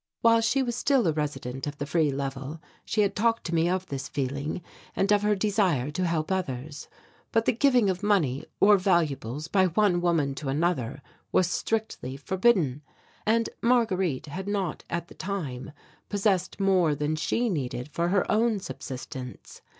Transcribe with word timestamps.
While 0.21 0.41
she 0.41 0.63
was 0.63 0.75
still 0.75 1.05
a 1.05 1.11
resident 1.13 1.67
of 1.67 1.77
the 1.77 1.85
Free 1.85 2.09
Level 2.11 2.59
she 2.83 3.01
had 3.01 3.15
talked 3.15 3.43
to 3.43 3.53
me 3.53 3.69
of 3.69 3.85
this 3.85 4.07
feeling 4.09 4.63
and 4.95 5.13
of 5.13 5.21
her 5.21 5.35
desire 5.35 5.91
to 5.91 6.07
help 6.07 6.31
others. 6.31 6.87
But 7.31 7.45
the 7.45 7.51
giving 7.53 7.87
of 7.87 8.01
money 8.01 8.47
or 8.59 8.77
valuables 8.79 9.47
by 9.47 9.67
one 9.67 10.01
woman 10.01 10.33
to 10.41 10.49
another 10.49 11.03
was 11.31 11.45
strictly 11.51 12.17
forbidden, 12.17 12.81
and 13.27 13.51
Marguerite 13.61 14.25
had 14.25 14.47
not 14.47 14.83
at 14.89 15.07
the 15.07 15.13
time 15.13 15.71
possessed 16.09 16.59
more 16.59 16.95
than 16.95 17.15
she 17.15 17.47
needed 17.47 17.89
for 17.93 18.07
her 18.07 18.25
own 18.31 18.59
subsistence. 18.59 19.61